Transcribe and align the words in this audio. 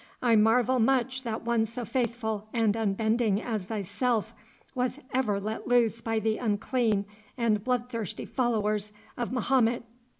I 0.23 0.35
marvel 0.35 0.79
much 0.79 1.21
that 1.21 1.45
one 1.45 1.67
so 1.67 1.85
faithful 1.85 2.47
and 2.53 2.75
unbending 2.75 3.39
as 3.39 3.65
thyself 3.65 4.33
was 4.73 4.97
ever 5.13 5.39
let 5.39 5.67
loose 5.67 6.01
by 6.01 6.17
the 6.17 6.39
unclean 6.39 7.05
and 7.37 7.63
bloodthirsty 7.63 8.25
followers 8.25 8.93
of 9.15 9.31
Mahomet. 9.31 9.83